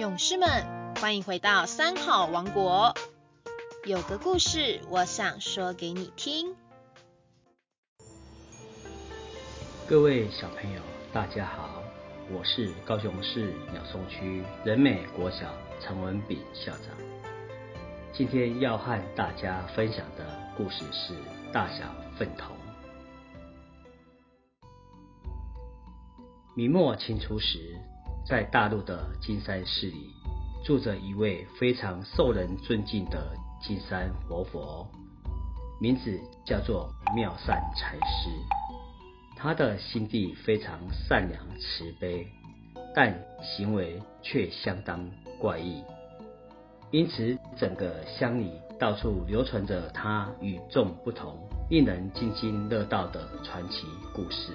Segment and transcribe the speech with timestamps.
[0.00, 0.48] 勇士们，
[0.94, 2.94] 欢迎回到三好王国。
[3.84, 6.56] 有个故事，我想说给你听。
[9.86, 10.80] 各位小朋友，
[11.12, 11.82] 大家好，
[12.32, 15.52] 我是高雄市鸟松区人美国小
[15.82, 16.96] 陈文炳校长。
[18.14, 20.24] 今天要和大家分享的
[20.56, 21.12] 故事是
[21.52, 21.84] 《大小
[22.18, 22.56] 粪桶》。
[26.54, 27.76] 明末清初时。
[28.26, 30.10] 在大陆的金山寺里，
[30.64, 34.86] 住着一位非常受人尊敬的金山活佛，
[35.80, 38.30] 名字叫做妙善禅师。
[39.36, 42.26] 他的心地非常善良慈悲，
[42.94, 45.82] 但行为却相当怪异，
[46.90, 51.38] 因此整个乡里到处流传着他与众不同、
[51.70, 54.52] 令人津津乐道的传奇故事。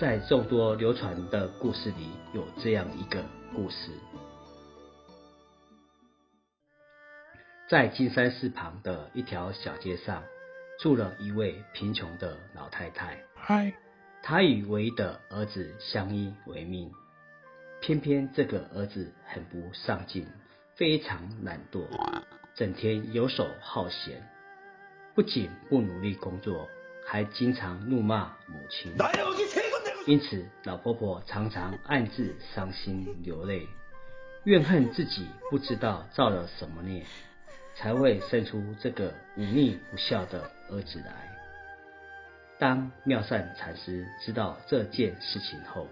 [0.00, 3.22] 在众多流传的故事里，有这样一个
[3.54, 3.90] 故事：
[7.68, 10.22] 在金山寺旁的一条小街上，
[10.78, 13.22] 住了一位贫穷的老太太。
[13.34, 13.74] 嗨，
[14.22, 16.90] 她与唯一的儿子相依为命，
[17.82, 20.26] 偏偏这个儿子很不上进，
[20.76, 21.84] 非常懒惰，
[22.54, 24.26] 整天游手好闲，
[25.14, 26.66] 不仅不努力工作，
[27.06, 28.96] 还经常怒骂母亲。
[30.10, 33.68] 因此，老婆婆常常暗自伤心流泪，
[34.42, 37.04] 怨恨自己不知道造了什么孽，
[37.76, 41.30] 才会生出这个忤逆不孝的儿子来。
[42.58, 45.86] 当妙善禅师知道这件事情后，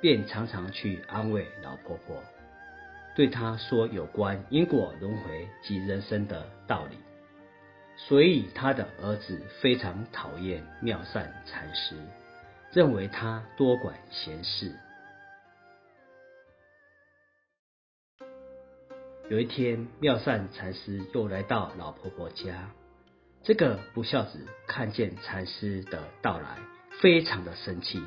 [0.00, 2.22] 便常常去安慰老婆婆，
[3.16, 6.96] 对她说有关因果轮回及人生的道理。
[7.96, 11.96] 所以，他的儿子非常讨厌妙善禅师。
[12.72, 14.74] 认为他多管闲事。
[19.30, 22.70] 有一天，妙善禅师又来到老婆婆家。
[23.42, 26.58] 这个不孝子看见禅师的到来，
[27.00, 28.02] 非常的生气。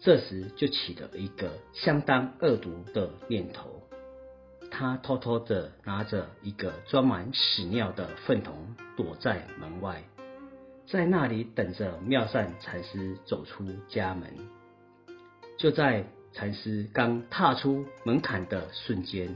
[0.00, 3.82] 这时就起了一个相当恶毒的念头。
[4.70, 10.02] 他偷偷的拿着一个装满屎尿的粪桶，躲在门外。
[10.86, 14.32] 在那里等着妙善禅师走出家门。
[15.58, 19.34] 就在禅师刚踏出门槛的瞬间，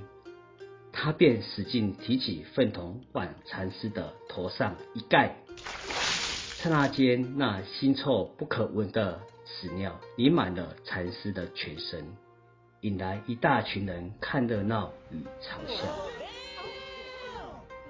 [0.92, 5.36] 他便使劲提起粪桶往禅师的头上一盖。
[5.56, 12.04] 刹那间，那腥臭不可闻的屎尿淋满了禅师的全身，
[12.80, 16.27] 引来一大群人看热闹与嘲笑。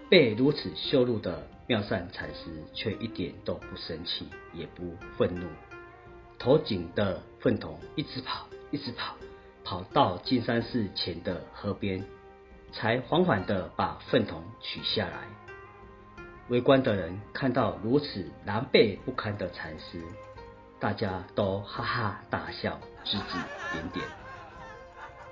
[0.08, 1.46] 被如此羞辱的。
[1.70, 5.46] 妙善禅师却一点都不生气，也不愤怒，
[6.38, 9.14] 头顶的粪桶一直跑，一直跑，
[9.64, 12.02] 跑到金山寺前的河边，
[12.72, 15.28] 才缓缓的把粪桶取下来。
[16.48, 20.02] 围观的人看到如此狼狈不堪的禅师，
[20.80, 23.34] 大家都哈哈大笑，指指
[23.74, 24.06] 点点。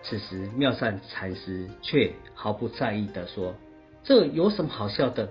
[0.03, 3.55] 此时妙善禅师却毫不在意的说
[4.07, 5.29] ：“这有什么好笑的？”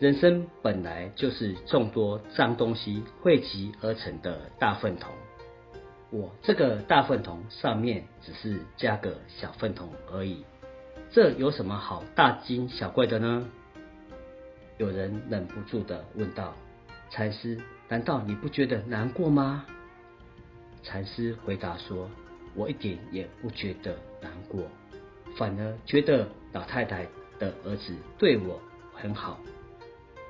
[0.00, 5.12] 人生本来就是众多脏东西汇集而成的大粪桶，
[6.10, 10.42] 我这个大粪桶上面只是加个小粪桶而已，
[11.10, 13.46] 这有什么好大惊小怪的呢？
[14.78, 16.54] 有人忍不住的问道
[17.12, 19.66] ：“禅师，难道你不觉得难过吗？”
[20.82, 22.08] 禅师回答说
[22.56, 24.62] ：“我一点也不觉得难过，
[25.36, 27.06] 反而觉得老太太
[27.40, 28.62] 的儿子对我
[28.94, 29.40] 很好。”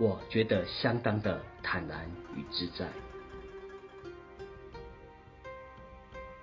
[0.01, 2.89] 我觉得相当的坦然与自在。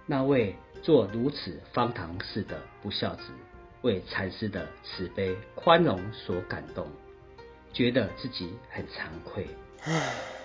[0.05, 3.23] 那位做如此方唐事的不孝子，
[3.81, 6.87] 为禅师的慈悲宽容所感动，
[7.73, 9.47] 觉得自己很惭愧，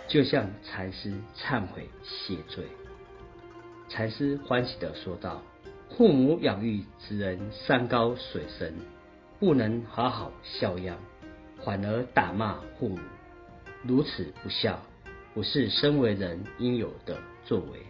[0.09, 2.65] 就向禅师忏悔谢罪。
[3.91, 5.43] 禅师欢喜的说道
[5.94, 8.75] ：“父母养育之人山高水深，
[9.43, 10.97] 不能好好孝养。”
[11.65, 12.99] 反而打骂父母，
[13.85, 14.81] 如此不孝，
[15.35, 17.87] 不是身为人应有的作为。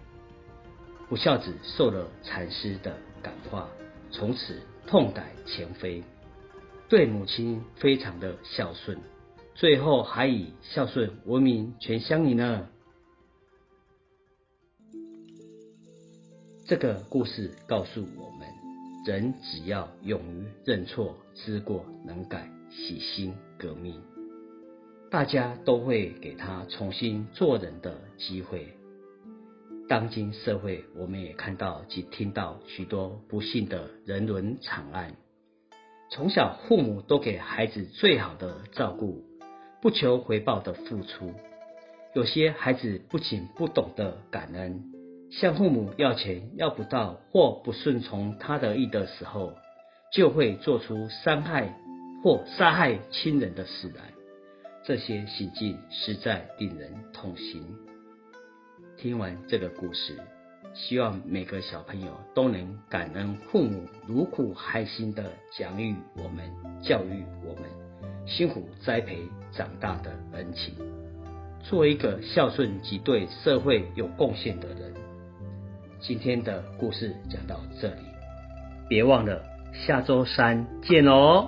[1.09, 3.69] 不孝子受了禅师的感化，
[4.11, 6.03] 从此痛改前非，
[6.89, 8.99] 对母亲非常的孝顺，
[9.55, 12.69] 最后还以孝顺闻名全乡里呢。
[16.67, 18.47] 这个故事告诉我们，
[19.05, 22.51] 人只要勇于认错、知过、能改。
[22.75, 24.01] 洗心革命，
[25.11, 28.67] 大家都会给他重新做人的机会。
[29.91, 35.15] 当今社会，我们也看到及听到许多不幸的人伦惨案。
[36.11, 39.23] 从小，父母都给孩子最好的照顾，
[39.83, 41.35] 不求回报的付出。
[42.15, 44.92] 有些孩子不仅不懂得感恩，
[45.40, 49.55] 向父母要钱要不到或不顺从他的意的时候，
[50.12, 51.75] 就会做出伤害
[52.23, 54.12] 或杀害亲人的事来。
[54.84, 57.64] 这些行径实在令人痛心。
[58.99, 60.19] 听完这个故事，
[60.75, 66.44] 希望每个小朋友都能感恩父母如苦海心的养育我们、
[66.82, 67.64] 教育我们、
[68.26, 69.19] 辛苦栽培
[69.50, 70.75] 长大的恩情，
[71.62, 74.93] 做一个孝顺及对社会有贡献的人。
[76.05, 78.03] 今天的故事讲到这里，
[78.89, 79.41] 别忘了
[79.73, 81.47] 下周三见哦。